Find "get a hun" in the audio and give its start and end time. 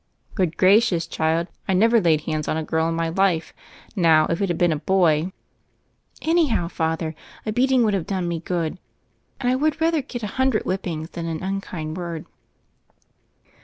10.01-10.49